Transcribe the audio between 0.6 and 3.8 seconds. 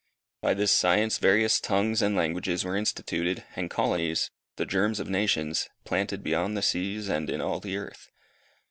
science various tongues and languages were instituted, and